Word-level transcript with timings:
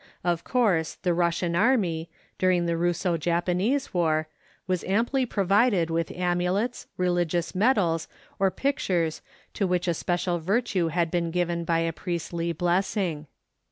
Of 0.23 0.43
course 0.43 0.95
the 0.95 1.13
Russian 1.13 1.55
army, 1.55 2.09
during 2.39 2.65
the 2.65 2.75
Russo 2.75 3.17
Japanese 3.17 3.93
War, 3.93 4.27
was 4.65 4.83
amply 4.85 5.27
provided 5.27 5.91
with 5.91 6.09
amulets, 6.15 6.87
religious 6.97 7.53
medals 7.53 8.07
or 8.39 8.49
pictures 8.49 9.21
to 9.53 9.67
which 9.67 9.87
a 9.87 9.93
special 9.93 10.39
virtue 10.39 10.87
had 10.87 11.11
been 11.11 11.29
given 11.29 11.63
by 11.65 11.81
a 11.81 11.93
priestly 11.93 12.51
blessing. 12.51 13.27